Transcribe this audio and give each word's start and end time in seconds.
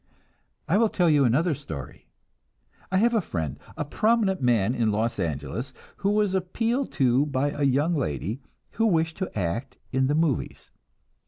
I 0.67 0.79
will 0.79 0.89
tell 0.89 1.11
you 1.11 1.25
another 1.25 1.53
story. 1.53 2.07
I 2.91 2.97
have 2.97 3.13
a 3.13 3.21
friend, 3.21 3.59
a 3.77 3.85
prominent 3.85 4.41
man 4.41 4.73
in 4.73 4.91
Los 4.91 5.19
Angeles, 5.19 5.73
who 5.97 6.09
was 6.09 6.33
appealed 6.33 6.91
to 6.93 7.27
by 7.27 7.51
a 7.51 7.61
young 7.61 7.93
lady 7.93 8.41
who 8.71 8.87
wished 8.87 9.17
to 9.17 9.29
act 9.37 9.77
in 9.91 10.07
the 10.07 10.15
"movies." 10.15 10.71